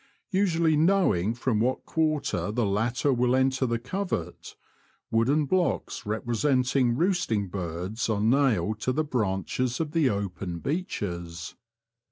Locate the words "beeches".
10.57-11.53